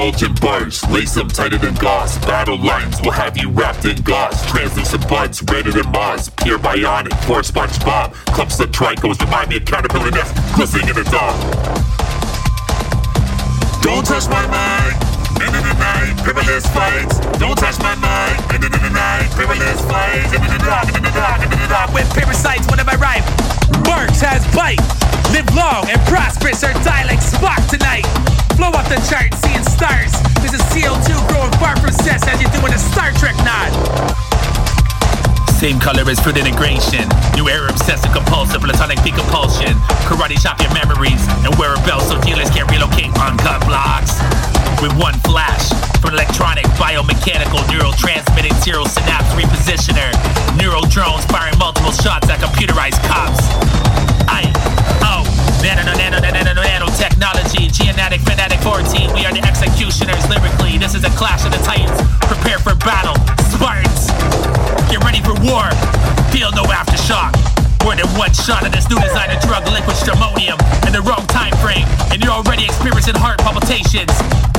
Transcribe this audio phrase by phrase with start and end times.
[0.00, 2.16] intelligent bars, lace them tighter than gauze.
[2.24, 4.40] Battle lines will have you wrapped in gauze.
[4.46, 6.30] Translucent buds, redder than moss.
[6.40, 8.14] Pure bionic, for SpongeBob.
[8.32, 11.36] Clumps of tricos remind me of caterpillar nests glistening in the dark.
[13.82, 14.96] Don't touch my mind.
[15.36, 17.20] End of the night, paperless fights.
[17.38, 18.40] Don't touch my mind.
[18.54, 20.32] End of the night, paperless fights.
[20.32, 21.92] End of the dark, end of the dark, end of the dark.
[21.92, 23.24] With parasites, what am I rhyme?
[23.84, 24.80] Marks has bite.
[25.32, 28.29] Live long and prosperous or die like Spock tonight.
[28.56, 30.12] Flow off the chart, seeing stars.
[30.42, 33.70] This is CO2 growing far from cess as you're doing a Star Trek nod.
[35.60, 37.04] Same color as food integration.
[37.36, 39.76] New era obsessive compulsive platonic peak compulsion.
[40.08, 44.16] Karate chop your memories and wear a belt so dealers can't relocate uncut blocks.
[44.80, 45.68] With one flash
[46.00, 50.08] from electronic, biomechanical, neurotransmitting zero synapse repositioner.
[50.56, 53.44] Neural drones firing multiple shots at computerized cops.
[54.32, 54.48] I,
[55.04, 55.28] oh,
[55.60, 56.19] nano, nano,
[58.00, 59.12] nano, fanatic 14.
[59.12, 60.80] We are the executioners lyrically.
[60.80, 61.92] This is a clash of the titans.
[62.24, 63.12] Prepare for battle,
[63.52, 64.08] Spartans.
[64.88, 65.68] Get ready for war.
[66.32, 67.36] Feel no aftershock.
[67.84, 70.56] More than one shot of this new designer drug, liquid stramonium,
[70.88, 74.12] in the wrong time frame, and you're already experiencing heart palpitations.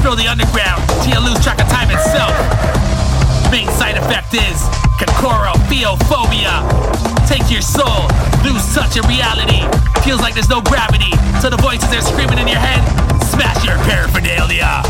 [0.05, 2.33] Feel the underground till you lose track of time itself.
[3.49, 4.61] Main side effect is
[6.11, 6.61] phobia.
[7.27, 8.07] Take your soul,
[8.43, 9.63] lose touch of reality.
[10.03, 13.10] Feels like there's no gravity, so the voices are screaming in your head.
[13.31, 14.83] Smash your paraphernalia.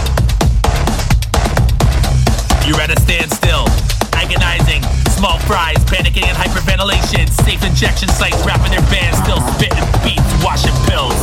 [2.66, 3.69] You're at a standstill,
[4.18, 4.81] agonizing.
[5.13, 7.30] Small fries, panicking and hyperventilation.
[7.46, 11.13] Safe injection sites wrapping their bands, still spitting beats, washing pills.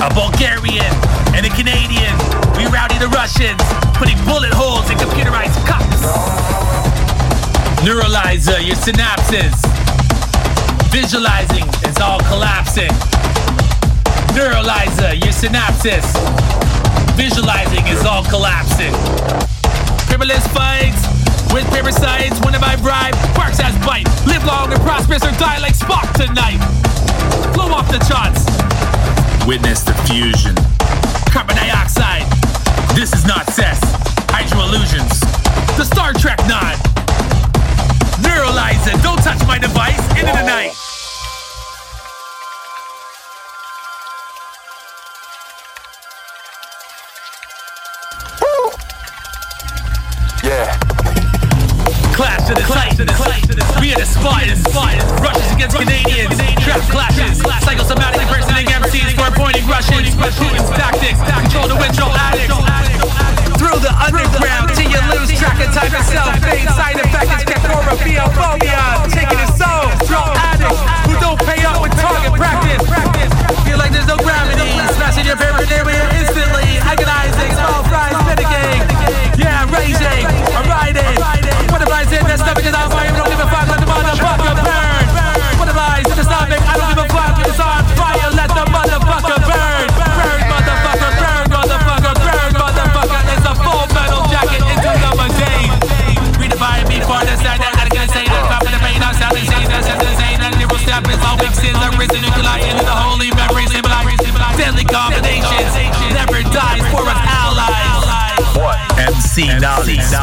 [0.00, 0.92] A Bulgarian
[1.36, 2.16] and a Canadian.
[2.56, 3.60] We rowdy the Russians,
[3.92, 6.00] putting bullet holes in computerized cups.
[7.84, 9.52] Neuralyzer, your synapses.
[10.88, 12.90] Visualizing, it's all collapsing.
[14.32, 16.06] Neuralyzer, your synapses.
[17.16, 18.92] Visualizing is all collapsing.
[20.08, 21.02] Paperless fights
[21.52, 21.72] with.
[22.44, 23.16] When have I bribed?
[23.34, 24.08] Sparks as bite.
[24.26, 26.60] Live long and prosperous or die like Spock tonight.
[27.52, 28.46] Blow off the charts.
[29.46, 30.54] Witness the fusion.
[31.32, 32.24] Carbon dioxide.
[32.94, 33.80] This is not cess.
[34.30, 35.20] Hydro illusions.
[35.76, 36.76] The Star Trek nod.
[38.22, 39.02] Neuralyzer.
[39.02, 40.00] Don't touch my device.
[40.18, 40.72] Into the night.
[52.54, 53.80] To the Titans.
[53.80, 54.62] We are the Spartans.
[55.20, 56.36] Rushes against Canadians.
[56.60, 57.38] Trap clashes.
[57.40, 60.14] Psychosomatic impersonating MCs for appointing Russians.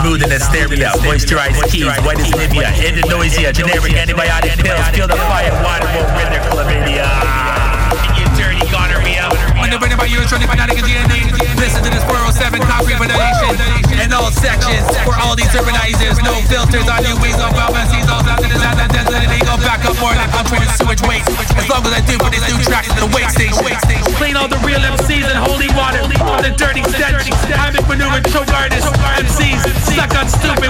[0.09, 5.53] Smooth in hysteria, moisturized keys, white as Nivea, Indonesia, generic antibiotic pills, feel the fire,
[5.61, 7.05] water will rid their chlamydia.
[8.17, 9.29] You dirty gonorrhea.
[9.61, 11.29] Underwritten by electronic fanatic and DNA.
[11.61, 13.53] Listen to this 407 concrete ventilation.
[14.01, 18.09] In all sections, for all these urbanizers, no filters on new ways of pharmacies.
[18.09, 21.29] All after this, and then they go back up more like I'm trading sewage waste.
[21.53, 23.61] As long as I do for these new tracks in the wait station.
[24.17, 25.88] Clean all the real MCs in holy water.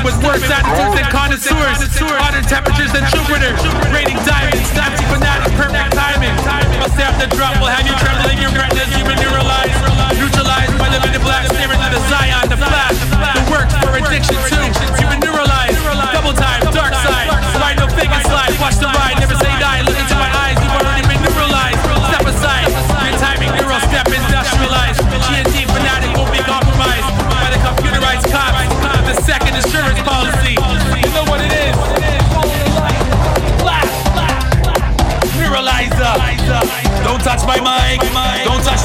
[0.09, 1.77] With worse attitudes than connoisseurs.
[2.17, 3.53] Hotter temperatures than Jupiter.
[3.93, 4.58] Raining diamonds.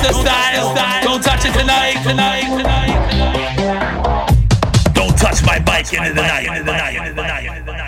[0.05, 0.75] The style.
[1.03, 2.03] Don't touch it tonight.
[2.03, 2.45] Tonight.
[2.45, 3.05] Tonight.
[4.93, 6.47] Don't touch my bike into the night.
[6.47, 6.97] Into the night.
[6.97, 7.45] Into the night.
[7.47, 7.84] Into the night.